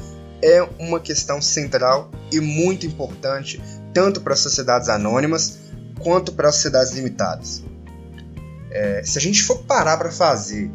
é 0.41 0.61
uma 0.79 0.99
questão 0.99 1.41
central 1.41 2.09
e 2.31 2.39
muito 2.39 2.85
importante 2.85 3.61
tanto 3.93 4.21
para 4.21 4.33
as 4.33 4.39
sociedades 4.39 4.87
anônimas 4.87 5.57
quanto 5.99 6.31
para 6.31 6.49
as 6.49 6.55
sociedades 6.55 6.93
limitadas? 6.93 7.63
É, 8.71 9.01
se 9.03 9.17
a 9.17 9.21
gente 9.21 9.43
for 9.43 9.63
parar 9.63 9.97
para 9.97 10.11
fazer 10.11 10.71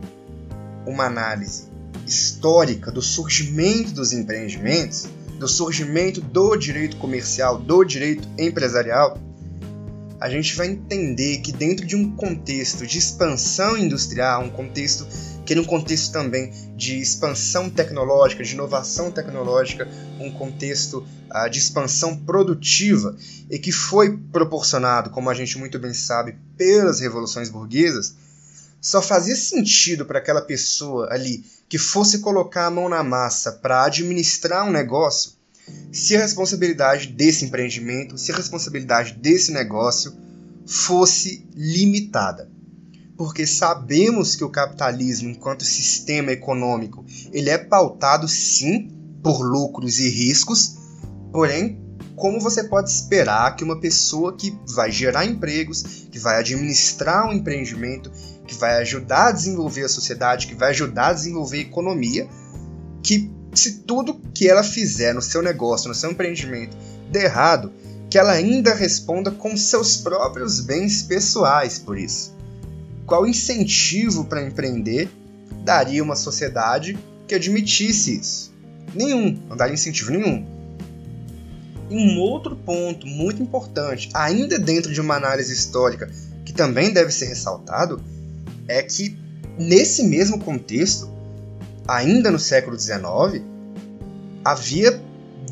uma 0.87 1.04
análise 1.04 1.75
histórica 2.07 2.91
do 2.91 3.03
surgimento 3.03 3.93
dos 3.93 4.12
empreendimentos, 4.12 5.07
do 5.38 5.47
surgimento 5.49 6.21
do 6.21 6.57
direito 6.57 6.97
comercial, 6.97 7.59
do 7.59 7.85
direito 7.85 8.29
empresarial, 8.38 9.19
a 10.21 10.31
gente 10.31 10.57
vai 10.57 10.69
entender 10.69 11.38
que 11.38 11.53
dentro 11.53 11.87
de 11.87 11.95
um 11.95 12.17
contexto 12.17 12.87
de 12.87 12.99
expansão 12.99 13.76
industrial, 13.76 14.43
um 14.43 14.50
contexto 14.50 15.07
que 15.45 15.55
é 15.55 15.61
um 15.61 15.65
contexto 15.65 16.12
também 16.12 16.53
de 16.76 16.99
expansão 16.99 17.71
tecnológica, 17.71 18.43
de 18.43 18.55
inovação 18.55 19.12
tecnológica, 19.12 19.88
um 20.19 20.31
contexto 20.33 21.07
uh, 21.31 21.49
de 21.49 21.61
expansão 21.61 22.17
produtiva 22.17 23.17
e 23.49 23.59
que 23.59 23.71
foi 23.71 24.17
proporcionado, 24.17 25.11
como 25.11 25.31
a 25.31 25.35
gente 25.35 25.57
muito 25.57 25.79
bem 25.79 25.95
sabe, 25.95 26.37
pelas 26.57 26.99
revoluções 26.99 27.49
burguesas, 27.49 28.17
só 28.87 29.02
fazia 29.02 29.35
sentido 29.35 30.07
para 30.07 30.21
aquela 30.21 30.40
pessoa 30.40 31.12
ali 31.12 31.45
que 31.69 31.76
fosse 31.76 32.21
colocar 32.21 32.66
a 32.66 32.71
mão 32.71 32.88
na 32.88 33.02
massa 33.02 33.50
para 33.50 33.85
administrar 33.85 34.64
um 34.64 34.71
negócio 34.71 35.33
se 35.90 36.14
a 36.14 36.21
responsabilidade 36.21 37.09
desse 37.09 37.45
empreendimento, 37.45 38.16
se 38.16 38.31
a 38.31 38.37
responsabilidade 38.37 39.14
desse 39.14 39.50
negócio 39.50 40.16
fosse 40.64 41.45
limitada. 41.52 42.49
Porque 43.16 43.45
sabemos 43.45 44.37
que 44.37 44.45
o 44.45 44.50
capitalismo, 44.50 45.31
enquanto 45.31 45.64
sistema 45.64 46.31
econômico, 46.31 47.05
ele 47.33 47.50
é 47.50 47.59
pautado 47.59 48.28
sim 48.28 48.88
por 49.21 49.40
lucros 49.40 49.99
e 49.99 50.09
riscos, 50.09 50.76
porém, 51.33 51.85
como 52.14 52.40
você 52.40 52.62
pode 52.62 52.88
esperar 52.88 53.57
que 53.57 53.64
uma 53.64 53.81
pessoa 53.81 54.37
que 54.37 54.57
vai 54.75 54.93
gerar 54.93 55.26
empregos, 55.26 56.07
que 56.11 56.19
vai 56.19 56.38
administrar 56.38 57.28
um 57.28 57.33
empreendimento, 57.33 58.11
que 58.47 58.55
vai 58.55 58.76
ajudar 58.81 59.29
a 59.29 59.33
desenvolver 59.33 59.85
a 59.85 59.88
sociedade, 59.88 60.47
que 60.47 60.55
vai 60.55 60.71
ajudar 60.71 61.09
a 61.09 61.12
desenvolver 61.12 61.59
a 61.59 61.62
economia, 61.62 62.29
que 63.03 63.31
se 63.55 63.79
tudo 63.81 64.21
que 64.35 64.49
ela 64.49 64.62
fizer 64.62 65.15
no 65.15 65.23
seu 65.23 65.43
negócio, 65.43 65.88
no 65.88 65.95
seu 65.95 66.11
empreendimento, 66.11 66.76
der 67.11 67.25
errado, 67.25 67.73
que 68.11 68.19
ela 68.19 68.33
ainda 68.33 68.75
responda 68.75 69.31
com 69.31 69.57
seus 69.57 69.97
próprios 69.97 70.61
bens 70.61 71.03
pessoais 71.03 71.79
por 71.79 71.99
isso. 71.99 72.35
Qual 73.05 73.26
incentivo 73.26 74.25
para 74.25 74.45
empreender 74.45 75.09
daria 75.65 76.03
uma 76.03 76.17
sociedade 76.17 76.99
que 77.26 77.35
admitisse 77.35 78.19
isso? 78.19 78.53
Nenhum, 78.95 79.38
não 79.49 79.57
daria 79.57 79.75
incentivo 79.75 80.11
nenhum. 80.11 80.45
E 81.88 81.97
um 81.97 82.19
outro 82.19 82.57
ponto 82.57 83.07
muito 83.07 83.43
importante, 83.43 84.11
ainda 84.12 84.59
dentro 84.59 84.93
de 84.93 85.00
uma 85.00 85.15
análise 85.15 85.53
histórica, 85.53 86.11
que 86.45 86.53
também 86.53 86.93
deve 86.93 87.12
ser 87.12 87.26
ressaltado, 87.26 88.03
é 88.68 88.82
que 88.82 89.18
nesse 89.58 90.04
mesmo 90.04 90.38
contexto, 90.38 91.11
ainda 91.87 92.30
no 92.30 92.38
século 92.38 92.78
XIX, 92.78 93.42
havia 94.44 95.00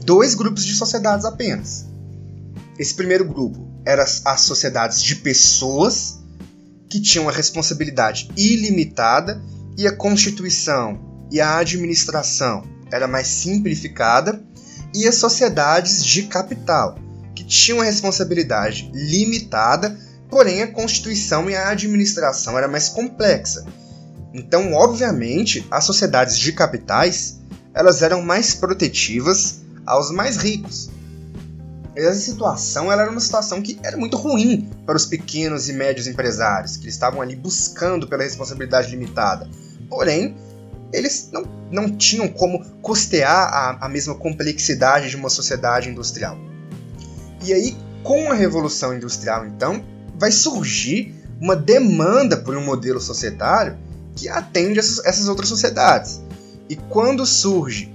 dois 0.05 0.35
grupos 0.35 0.65
de 0.65 0.75
sociedades 0.75 1.25
apenas. 1.25 1.87
Esse 2.79 2.95
primeiro 2.95 3.25
grupo 3.25 3.67
eram 3.85 4.03
as 4.03 4.41
sociedades 4.41 5.03
de 5.03 5.17
pessoas 5.17 6.19
que 6.89 7.01
tinham 7.01 7.29
a 7.29 7.33
responsabilidade 7.33 8.31
ilimitada 8.37 9.43
e 9.77 9.87
a 9.87 9.97
constituição 9.97 11.27
e 11.31 11.41
a 11.41 11.59
administração 11.59 12.65
era 12.95 13.09
mais 13.09 13.27
simplificada, 13.27 14.41
e 14.95 15.09
as 15.09 15.17
sociedades 15.17 16.05
de 16.05 16.25
capital, 16.25 16.97
que 17.35 17.43
tinham 17.43 17.81
a 17.81 17.85
responsabilidade 17.85 18.89
limitada 18.95 19.99
Porém, 20.29 20.63
a 20.63 20.73
constituição 20.73 21.49
e 21.49 21.55
a 21.55 21.69
administração 21.69 22.57
era 22.57 22.67
mais 22.67 22.89
complexa. 22.89 23.65
Então, 24.33 24.73
obviamente, 24.73 25.67
as 25.71 25.85
sociedades 25.85 26.39
de 26.39 26.53
capitais 26.53 27.41
elas 27.75 28.03
eram 28.03 28.23
mais 28.23 28.55
protetivas 28.55 29.61
aos 29.85 30.11
mais 30.11 30.37
ricos. 30.37 30.91
Essa 31.97 32.19
situação 32.19 32.91
ela 32.91 33.03
era 33.03 33.11
uma 33.11 33.21
situação 33.21 33.61
que 33.61 33.79
era 33.83 33.97
muito 33.97 34.17
ruim 34.17 34.69
para 34.87 34.97
os 34.97 35.07
pequenos 35.07 35.69
e 35.69 35.73
médios 35.73 36.07
empresários, 36.07 36.77
que 36.77 36.89
estavam 36.89 37.21
ali 37.21 37.37
buscando 37.37 38.09
pela 38.09 38.23
responsabilidade 38.23 38.91
limitada. 38.91 39.49
Porém, 39.89 40.37
eles 40.93 41.31
não, 41.33 41.45
não 41.71 41.97
tinham 41.97 42.29
como 42.29 42.65
custear 42.81 43.53
a, 43.53 43.87
a 43.87 43.89
mesma 43.89 44.15
complexidade 44.15 45.11
de 45.11 45.17
uma 45.17 45.29
sociedade 45.29 45.89
industrial. 45.89 46.37
E 47.45 47.53
aí, 47.53 47.77
com 48.03 48.31
a 48.31 48.35
Revolução 48.35 48.95
Industrial, 48.95 49.47
então, 49.47 49.85
vai 50.19 50.31
surgir 50.31 51.15
uma 51.41 51.57
demanda 51.57 52.37
por 52.37 52.57
um 52.57 52.65
modelo 52.65 53.01
societário 53.01 53.77
que 54.17 54.29
atende 54.29 54.79
essas, 54.79 55.05
essas 55.05 55.29
outras 55.29 55.49
sociedades. 55.49 56.23
E 56.69 56.77
quando 56.77 57.27
surge 57.27 57.93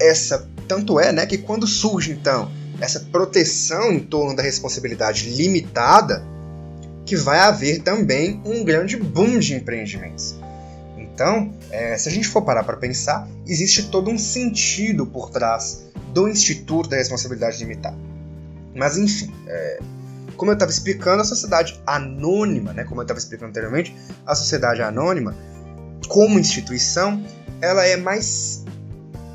essa, 0.00 0.48
tanto 0.68 0.98
é, 0.98 1.12
né, 1.12 1.26
que 1.26 1.38
quando 1.38 1.66
surge 1.66 2.12
então 2.12 2.50
essa 2.80 3.00
proteção 3.00 3.92
em 3.92 4.00
torno 4.00 4.34
da 4.34 4.42
responsabilidade 4.42 5.30
limitada, 5.30 6.24
que 7.06 7.16
vai 7.16 7.38
haver 7.38 7.82
também 7.82 8.40
um 8.44 8.64
grande 8.64 8.96
boom 8.96 9.38
de 9.38 9.54
empreendimentos. 9.54 10.36
Então, 10.96 11.52
é, 11.70 11.96
se 11.96 12.08
a 12.08 12.12
gente 12.12 12.26
for 12.26 12.42
parar 12.42 12.64
para 12.64 12.76
pensar, 12.76 13.28
existe 13.46 13.84
todo 13.84 14.10
um 14.10 14.18
sentido 14.18 15.06
por 15.06 15.30
trás 15.30 15.84
do 16.12 16.28
Instituto 16.28 16.88
da 16.88 16.96
Responsabilidade 16.96 17.58
Limitada. 17.58 17.96
Mas 18.74 18.98
enfim, 18.98 19.32
é, 19.46 19.80
como 20.36 20.50
eu 20.50 20.54
estava 20.54 20.70
explicando, 20.70 21.22
a 21.22 21.24
sociedade 21.24 21.80
anônima, 21.86 22.72
né, 22.72 22.84
como 22.84 23.00
eu 23.00 23.04
estava 23.04 23.18
explicando 23.18 23.50
anteriormente, 23.50 23.94
a 24.26 24.34
sociedade 24.34 24.82
anônima, 24.82 25.34
como 26.08 26.38
instituição, 26.38 27.24
ela 27.60 27.86
é 27.86 27.96
mais 27.96 28.64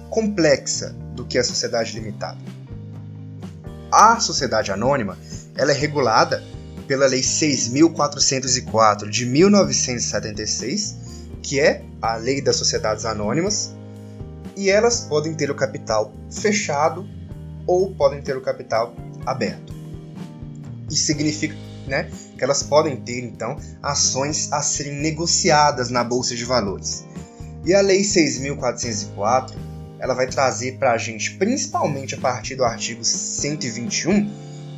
complexa 0.09 0.95
do 1.15 1.25
que 1.25 1.37
a 1.37 1.43
sociedade 1.43 1.93
limitada. 1.93 2.37
a 3.91 4.19
sociedade 4.19 4.71
anônima 4.71 5.17
ela 5.55 5.71
é 5.71 5.75
regulada 5.75 6.43
pela 6.87 7.05
Lei 7.07 7.21
6.404 7.21 9.09
de 9.09 9.25
1976, 9.25 10.95
que 11.41 11.59
é 11.59 11.83
a 12.01 12.15
Lei 12.15 12.41
das 12.41 12.55
Sociedades 12.55 13.05
Anônimas, 13.05 13.75
e 14.55 14.69
elas 14.69 15.01
podem 15.01 15.33
ter 15.33 15.51
o 15.51 15.55
capital 15.55 16.13
fechado 16.31 17.07
ou 17.67 17.93
podem 17.93 18.21
ter 18.21 18.35
o 18.35 18.41
capital 18.41 18.95
aberto. 19.25 19.78
Isso 20.89 21.05
significa 21.05 21.55
né, 21.87 22.09
que 22.37 22.43
elas 22.43 22.63
podem 22.63 22.97
ter, 22.97 23.23
então, 23.23 23.57
ações 23.81 24.51
a 24.51 24.61
serem 24.61 24.93
negociadas 24.93 25.89
na 25.89 26.03
Bolsa 26.03 26.35
de 26.35 26.45
Valores. 26.45 27.03
E 27.65 27.73
a 27.73 27.81
Lei 27.81 28.01
6.404 28.01 29.53
ela 29.99 30.13
vai 30.13 30.27
trazer 30.27 30.77
para 30.77 30.93
a 30.93 30.97
gente, 30.97 31.35
principalmente 31.35 32.15
a 32.15 32.17
partir 32.17 32.55
do 32.55 32.63
artigo 32.63 33.03
121, 33.03 34.31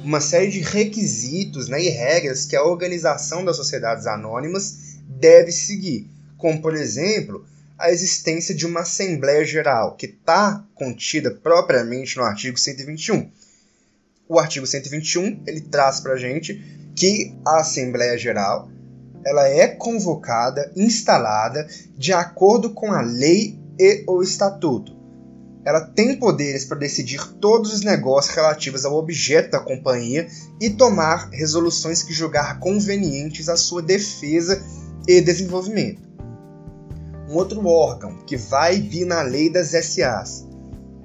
uma 0.03 0.20
série 0.20 0.50
de 0.50 0.62
requisitos 0.62 1.68
né, 1.68 1.82
e 1.82 1.89
regras 1.89 2.46
que 2.46 2.56
a 2.56 2.63
organização 2.63 3.46
das 3.46 3.56
sociedades 3.56 4.08
anônimas 4.08 4.98
deve 5.08 5.51
seguir, 5.51 6.10
como, 6.38 6.60
por 6.60 6.75
exemplo, 6.75 7.46
a 7.77 7.91
existência 7.91 8.53
de 8.56 8.65
uma 8.65 8.82
Assembleia 8.82 9.46
Geral, 9.46 9.96
que 9.96 10.08
está 10.08 10.63
contida 10.74 11.32
propriamente 11.32 12.18
no 12.18 12.24
artigo 12.24 12.58
121. 12.58 13.30
O 14.31 14.39
artigo 14.39 14.65
121 14.65 15.43
ele 15.45 15.59
traz 15.59 16.00
para 16.00 16.15
gente 16.15 16.53
que 16.95 17.38
a 17.45 17.59
Assembleia 17.59 18.17
Geral 18.17 18.69
ela 19.25 19.45
é 19.45 19.67
convocada, 19.67 20.71
instalada 20.73 21.67
de 21.97 22.13
acordo 22.13 22.69
com 22.69 22.93
a 22.93 23.01
lei 23.01 23.59
e 23.77 24.05
o 24.07 24.23
estatuto. 24.23 24.95
Ela 25.65 25.81
tem 25.81 26.17
poderes 26.17 26.63
para 26.63 26.77
decidir 26.77 27.21
todos 27.41 27.73
os 27.73 27.81
negócios 27.81 28.33
relativos 28.33 28.85
ao 28.85 28.95
objeto 28.95 29.51
da 29.51 29.59
companhia 29.59 30.29
e 30.61 30.69
tomar 30.69 31.29
resoluções 31.31 32.01
que 32.01 32.13
julgar 32.13 32.57
convenientes 32.57 33.50
à 33.50 33.57
sua 33.57 33.81
defesa 33.81 34.63
e 35.09 35.19
desenvolvimento. 35.19 36.09
Um 37.29 37.35
outro 37.35 37.67
órgão 37.67 38.19
que 38.25 38.38
vai 38.38 38.79
vir 38.79 39.03
na 39.03 39.23
lei 39.23 39.51
das 39.51 39.71
SAs, 39.71 40.47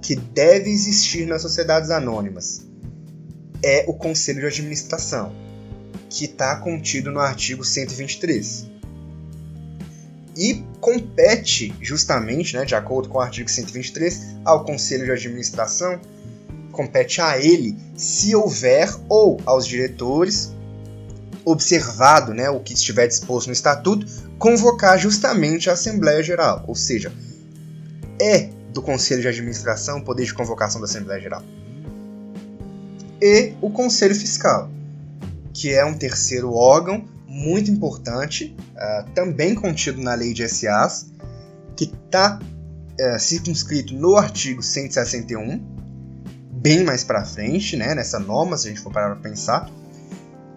que 0.00 0.14
deve 0.14 0.70
existir 0.70 1.26
nas 1.26 1.42
sociedades 1.42 1.90
anônimas, 1.90 2.65
é 3.62 3.84
o 3.86 3.94
Conselho 3.94 4.40
de 4.40 4.46
Administração 4.46 5.32
que 6.08 6.24
está 6.24 6.56
contido 6.56 7.10
no 7.10 7.20
artigo 7.20 7.64
123. 7.64 8.66
E 10.36 10.64
compete, 10.80 11.74
justamente, 11.80 12.56
né, 12.56 12.64
de 12.64 12.74
acordo 12.74 13.08
com 13.08 13.18
o 13.18 13.20
artigo 13.20 13.50
123, 13.50 14.36
ao 14.44 14.64
Conselho 14.64 15.04
de 15.04 15.12
Administração, 15.12 16.00
compete 16.72 17.20
a 17.20 17.38
ele, 17.38 17.76
se 17.96 18.34
houver, 18.34 18.94
ou 19.08 19.40
aos 19.46 19.66
diretores, 19.66 20.52
observado 21.44 22.34
né, 22.34 22.50
o 22.50 22.60
que 22.60 22.74
estiver 22.74 23.06
disposto 23.06 23.46
no 23.46 23.52
Estatuto, 23.52 24.06
convocar 24.38 24.98
justamente 24.98 25.70
a 25.70 25.72
Assembleia 25.72 26.22
Geral. 26.22 26.64
Ou 26.66 26.74
seja, 26.74 27.12
é 28.20 28.50
do 28.72 28.82
Conselho 28.82 29.22
de 29.22 29.28
Administração 29.28 29.98
o 29.98 30.04
poder 30.04 30.24
de 30.24 30.34
convocação 30.34 30.80
da 30.80 30.86
Assembleia 30.86 31.20
Geral. 31.20 31.42
E 33.20 33.54
o 33.62 33.70
Conselho 33.70 34.14
Fiscal, 34.14 34.70
que 35.52 35.72
é 35.72 35.84
um 35.84 35.94
terceiro 35.94 36.52
órgão 36.52 37.04
muito 37.26 37.70
importante, 37.70 38.56
uh, 38.74 39.10
também 39.12 39.54
contido 39.54 40.00
na 40.00 40.14
lei 40.14 40.32
de 40.32 40.46
SAs, 40.48 41.06
que 41.76 41.84
está 41.84 42.38
uh, 42.38 42.46
é, 42.98 43.18
circunscrito 43.18 43.94
no 43.94 44.16
artigo 44.16 44.62
161, 44.62 45.62
bem 46.52 46.84
mais 46.84 47.04
para 47.04 47.24
frente, 47.24 47.76
né, 47.76 47.94
nessa 47.94 48.18
norma, 48.18 48.56
se 48.56 48.66
a 48.66 48.70
gente 48.70 48.82
for 48.82 48.92
parar 48.92 49.14
para 49.14 49.30
pensar, 49.30 49.70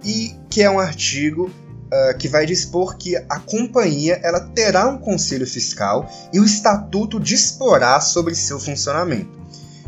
e 0.04 0.34
que 0.50 0.62
é 0.62 0.70
um 0.70 0.80
artigo 0.80 1.46
uh, 1.46 2.18
que 2.18 2.28
vai 2.28 2.46
dispor 2.46 2.98
que 2.98 3.16
a 3.16 3.40
companhia 3.40 4.20
ela 4.24 4.40
terá 4.40 4.88
um 4.88 4.98
conselho 4.98 5.46
fiscal 5.46 6.10
e 6.32 6.40
o 6.40 6.46
estatuto 6.46 7.20
disporá 7.20 8.00
sobre 8.00 8.36
seu 8.36 8.60
funcionamento, 8.60 9.38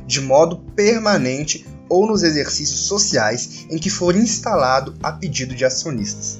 de 0.06 0.20
modo 0.20 0.58
permanente 0.76 1.66
ou 1.92 2.08
nos 2.08 2.24
exercícios 2.24 2.80
sociais 2.80 3.66
em 3.70 3.78
que 3.78 3.90
for 3.90 4.16
instalado 4.16 4.96
a 5.04 5.12
pedido 5.12 5.54
de 5.54 5.66
acionistas. 5.66 6.40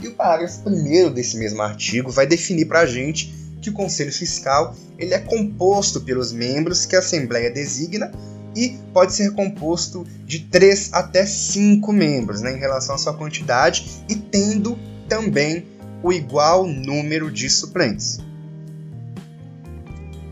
E 0.00 0.06
o 0.06 0.14
parágrafo 0.14 0.68
1 0.68 1.12
desse 1.12 1.36
mesmo 1.36 1.60
artigo 1.62 2.12
vai 2.12 2.28
definir 2.28 2.66
para 2.66 2.80
a 2.80 2.86
gente 2.86 3.34
que 3.60 3.70
o 3.70 3.72
Conselho 3.72 4.12
Fiscal 4.12 4.76
ele 4.96 5.12
é 5.12 5.18
composto 5.18 6.00
pelos 6.00 6.30
membros 6.30 6.86
que 6.86 6.94
a 6.94 7.00
Assembleia 7.00 7.50
designa 7.50 8.12
e 8.54 8.78
pode 8.92 9.14
ser 9.14 9.32
composto 9.32 10.06
de 10.24 10.38
3 10.38 10.90
até 10.92 11.26
5 11.26 11.92
membros 11.92 12.40
né, 12.40 12.56
em 12.56 12.60
relação 12.60 12.94
à 12.94 12.98
sua 12.98 13.14
quantidade 13.14 14.04
e 14.08 14.14
tendo 14.14 14.78
também 15.08 15.66
o 16.04 16.12
igual 16.12 16.68
número 16.68 17.32
de 17.32 17.50
suplentes. 17.50 18.18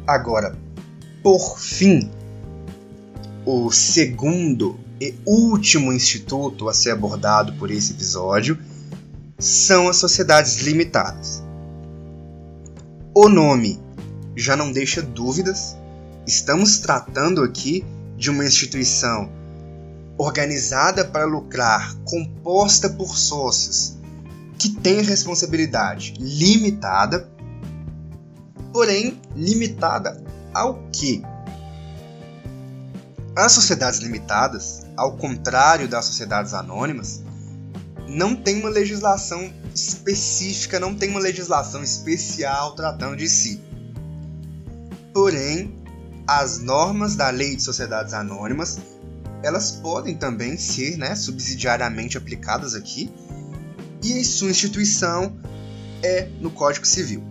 Agora, 0.06 0.56
por 1.20 1.58
fim, 1.58 2.08
o 3.44 3.70
segundo 3.72 4.78
e 5.00 5.14
último 5.26 5.92
instituto 5.92 6.68
a 6.68 6.74
ser 6.74 6.90
abordado 6.90 7.52
por 7.54 7.70
esse 7.70 7.92
episódio 7.92 8.56
são 9.38 9.88
as 9.88 9.96
sociedades 9.96 10.60
limitadas. 10.62 11.42
O 13.14 13.28
nome 13.28 13.80
já 14.36 14.56
não 14.56 14.70
deixa 14.70 15.02
dúvidas, 15.02 15.76
estamos 16.26 16.78
tratando 16.78 17.42
aqui 17.42 17.84
de 18.16 18.30
uma 18.30 18.44
instituição 18.44 19.30
organizada 20.16 21.04
para 21.04 21.24
lucrar, 21.24 21.96
composta 22.04 22.88
por 22.88 23.18
sócios 23.18 23.96
que 24.56 24.68
tem 24.68 25.02
responsabilidade 25.02 26.14
limitada, 26.20 27.28
porém 28.72 29.20
limitada 29.34 30.22
ao 30.54 30.88
que? 30.92 31.22
As 33.34 33.52
sociedades 33.52 34.00
limitadas, 34.00 34.82
ao 34.94 35.16
contrário 35.16 35.88
das 35.88 36.04
sociedades 36.04 36.52
anônimas, 36.52 37.22
não 38.06 38.36
tem 38.36 38.60
uma 38.60 38.68
legislação 38.68 39.50
específica, 39.74 40.78
não 40.78 40.94
tem 40.94 41.08
uma 41.08 41.20
legislação 41.20 41.82
especial 41.82 42.74
tratando 42.74 43.16
de 43.16 43.26
si. 43.30 43.58
Porém, 45.14 45.74
as 46.26 46.58
normas 46.58 47.16
da 47.16 47.30
Lei 47.30 47.56
de 47.56 47.62
Sociedades 47.62 48.12
Anônimas, 48.12 48.78
elas 49.42 49.70
podem 49.70 50.14
também 50.14 50.58
ser 50.58 50.98
né, 50.98 51.14
subsidiariamente 51.14 52.18
aplicadas 52.18 52.74
aqui, 52.74 53.10
e 54.02 54.22
sua 54.24 54.50
instituição 54.50 55.34
é 56.02 56.28
no 56.38 56.50
Código 56.50 56.84
Civil. 56.84 57.22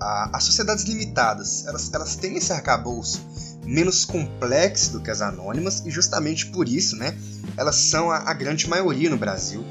as 0.00 0.42
sociedades 0.42 0.84
limitadas, 0.84 1.64
elas, 1.66 1.92
elas 1.92 2.16
têm 2.16 2.36
esse 2.36 2.52
arcabouço 2.52 3.24
menos 3.66 4.04
complexo 4.04 4.92
do 4.92 5.02
que 5.02 5.10
as 5.10 5.20
anônimas 5.20 5.84
e 5.84 5.90
justamente 5.90 6.46
por 6.46 6.68
isso, 6.68 6.96
né, 6.96 7.18
elas 7.56 7.76
são 7.76 8.10
a, 8.10 8.30
a 8.30 8.32
grande 8.32 8.68
maioria 8.68 9.10
no 9.10 9.18
Brasil. 9.18 9.64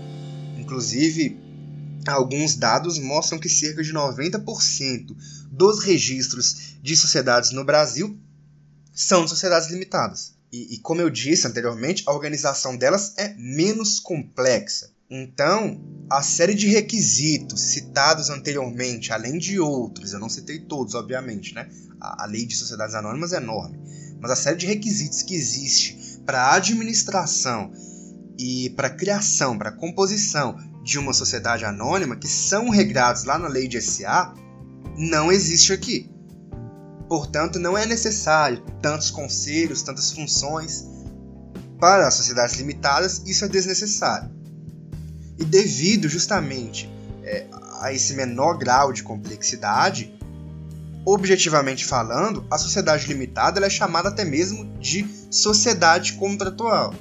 Inclusive, 0.58 1.40
alguns 2.08 2.56
dados 2.56 3.00
mostram 3.00 3.40
que 3.40 3.50
cerca 3.50 3.82
de 3.82 3.94
90% 3.94 5.16
dos 5.52 5.84
registros 5.84 6.76
de 6.82 6.96
sociedades 6.96 7.52
no 7.52 7.64
Brasil 7.64 8.20
são 8.94 9.28
sociedades 9.28 9.70
limitadas. 9.70 10.36
E, 10.52 10.76
e, 10.76 10.80
como 10.80 11.02
eu 11.02 11.10
disse 11.10 11.48
anteriormente, 11.48 12.04
a 12.06 12.14
organização 12.14 12.78
delas 12.78 13.14
é 13.18 13.34
menos 13.38 14.00
complexa. 14.00 14.95
Então, 15.10 15.80
a 16.10 16.24
série 16.24 16.56
de 16.56 16.68
requisitos 16.68 17.62
citados 17.62 18.30
anteriormente, 18.30 19.14
além 19.14 19.38
de 19.38 19.60
outros, 19.60 20.14
eu 20.14 20.20
não 20.20 20.30
citei 20.30 20.60
todos, 20.60 20.96
obviamente, 20.96 21.54
né? 21.54 21.70
A, 22.02 22.24
a 22.24 22.26
lei 22.26 22.46
de 22.46 22.56
sociedades 22.56 22.96
anônimas 22.96 23.32
é 23.32 23.38
enorme, 23.38 23.80
mas 24.20 24.32
a 24.32 24.36
série 24.36 24.58
de 24.58 24.66
requisitos 24.66 25.22
que 25.22 25.36
existe 25.36 26.20
para 26.26 26.42
a 26.42 26.56
administração 26.56 27.72
e 28.38 28.72
para 28.72 28.88
a 28.88 28.96
criação, 28.96 29.58
para 29.58 29.70
a 29.70 29.76
composição 29.76 30.58
de 30.84 30.98
uma 30.98 31.14
sociedade 31.14 31.66
anônima, 31.66 32.16
que 32.16 32.28
são 32.28 32.70
regrados 32.70 33.24
lá 33.24 33.38
na 33.38 33.48
lei 33.48 33.68
de 33.68 33.80
SA, 33.82 34.34
não 34.98 35.32
existe 35.32 35.72
aqui. 35.72 36.10
Portanto, 37.08 37.60
não 37.60 37.78
é 37.78 37.86
necessário 37.86 38.64
tantos 38.82 39.12
conselhos, 39.12 39.84
tantas 39.84 40.12
funções. 40.12 40.86
Para 41.80 42.08
as 42.08 42.16
sociedades 42.16 42.56
limitadas, 42.56 43.22
isso 43.26 43.46
é 43.46 43.48
desnecessário. 43.48 44.34
E 45.38 45.44
devido 45.44 46.08
justamente 46.08 46.90
é, 47.24 47.46
a 47.82 47.92
esse 47.92 48.14
menor 48.14 48.58
grau 48.58 48.94
de 48.94 49.04
complexidade, 49.04 50.14
objetivamente 51.06 51.86
falando, 51.86 52.46
a 52.50 52.58
sociedade 52.58 53.08
limitada 53.08 53.64
é 53.66 53.70
chamada 53.70 54.10
até 54.10 54.24
mesmo 54.24 54.66
de 54.80 55.06
sociedade 55.30 56.14
contratual. 56.14 56.94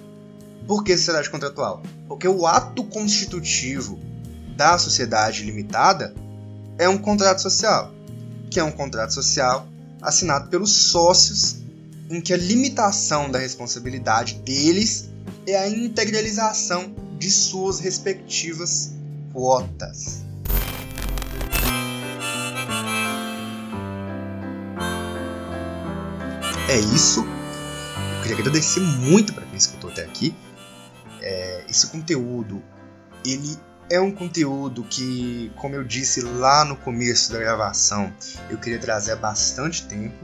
Por 0.66 0.82
que 0.82 0.96
sociedade 0.96 1.30
contratual? 1.30 1.82
Porque 2.08 2.26
o 2.26 2.46
ato 2.46 2.84
constitutivo 2.84 3.98
da 4.56 4.78
sociedade 4.78 5.44
limitada 5.44 6.14
é 6.78 6.88
um 6.88 6.98
contrato 6.98 7.42
social, 7.42 7.92
que 8.50 8.58
é 8.58 8.64
um 8.64 8.72
contrato 8.72 9.12
social 9.12 9.68
assinado 10.00 10.48
pelos 10.48 10.70
sócios 10.70 11.56
em 12.10 12.20
que 12.20 12.32
a 12.32 12.36
limitação 12.36 13.30
da 13.30 13.38
responsabilidade 13.38 14.34
deles 14.34 15.08
é 15.46 15.56
a 15.56 15.68
integralização 15.68 16.94
de 17.18 17.30
suas 17.30 17.80
respectivas 17.80 18.94
quotas. 19.32 20.24
É 26.68 26.78
isso. 26.78 27.20
Eu 27.20 28.22
queria 28.22 28.38
agradecer 28.38 28.80
muito 28.80 29.32
para 29.32 29.44
quem 29.46 29.56
escutou 29.56 29.90
até 29.90 30.02
aqui. 30.02 30.34
É, 31.20 31.64
esse 31.68 31.86
conteúdo, 31.88 32.62
ele 33.24 33.56
é 33.90 34.00
um 34.00 34.10
conteúdo 34.10 34.82
que, 34.82 35.52
como 35.56 35.74
eu 35.74 35.84
disse 35.84 36.20
lá 36.20 36.64
no 36.64 36.76
começo 36.76 37.32
da 37.32 37.38
gravação, 37.38 38.12
eu 38.50 38.58
queria 38.58 38.78
trazer 38.78 39.12
há 39.12 39.16
bastante 39.16 39.86
tempo. 39.86 40.16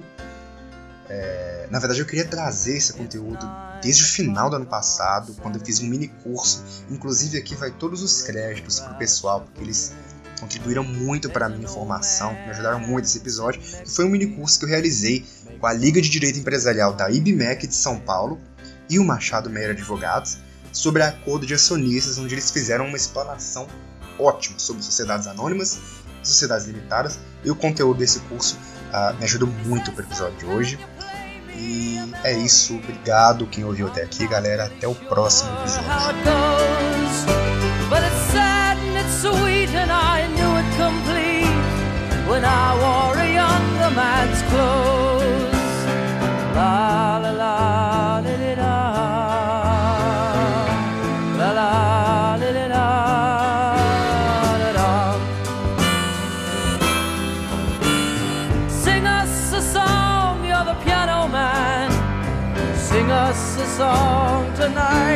É, 1.12 1.66
na 1.68 1.81
verdade, 1.81 2.01
eu 2.01 2.07
queria 2.07 2.25
trazer 2.25 2.77
esse 2.77 2.92
conteúdo 2.92 3.44
desde 3.83 4.05
o 4.05 4.07
final 4.07 4.49
do 4.49 4.57
ano 4.57 4.66
passado, 4.66 5.35
quando 5.42 5.59
eu 5.59 5.64
fiz 5.64 5.81
um 5.81 5.87
mini 5.88 6.07
curso. 6.07 6.64
Inclusive, 6.88 7.37
aqui 7.37 7.57
vai 7.57 7.73
todos 7.73 8.01
os 8.01 8.23
créditos 8.23 8.79
para 8.79 8.92
o 8.92 8.99
pessoal, 8.99 9.40
porque 9.40 9.61
eles 9.61 9.92
contribuíram 10.38 10.85
muito 10.85 11.29
para 11.29 11.46
a 11.46 11.49
minha 11.49 11.66
formação, 11.66 12.33
me 12.33 12.51
ajudaram 12.51 12.79
muito 12.79 13.05
nesse 13.05 13.18
episódio. 13.18 13.61
Que 13.61 13.90
foi 13.90 14.05
um 14.05 14.09
mini 14.09 14.29
curso 14.29 14.61
que 14.61 14.64
eu 14.66 14.68
realizei 14.68 15.27
com 15.59 15.66
a 15.66 15.73
Liga 15.73 16.01
de 16.01 16.09
Direito 16.09 16.38
Empresarial 16.38 16.92
da 16.92 17.11
IBMEC 17.11 17.66
de 17.66 17.75
São 17.75 17.99
Paulo 17.99 18.40
e 18.88 18.99
o 18.99 19.05
Machado 19.05 19.51
Meira 19.51 19.73
Advogados 19.73 20.38
sobre 20.73 21.03
acordo 21.03 21.44
de 21.44 21.55
acionistas, 21.55 22.18
onde 22.18 22.35
eles 22.35 22.53
fizeram 22.53 22.87
uma 22.87 22.96
explanação 22.96 23.66
ótima 24.16 24.61
sobre 24.61 24.83
sociedades 24.85 25.27
anônimas 25.27 25.81
sociedades 26.23 26.66
limitadas. 26.66 27.18
E 27.44 27.51
o 27.51 27.57
conteúdo 27.57 27.99
desse 27.99 28.20
curso 28.20 28.59
uh, 28.92 29.16
me 29.16 29.24
ajudou 29.24 29.48
muito 29.64 29.92
para 29.92 30.03
o 30.03 30.07
episódio 30.07 30.38
de 30.38 30.46
hoje. 30.46 30.79
E 31.57 31.98
é 32.24 32.33
isso, 32.33 32.76
obrigado 32.76 33.46
quem 33.46 33.64
ouviu 33.64 33.88
até 33.88 34.03
aqui, 34.03 34.26
galera. 34.26 34.64
Até 34.64 34.87
o 34.88 34.94
próximo 34.94 35.50
episódio. 35.61 36.99
Tonight. 64.70 65.10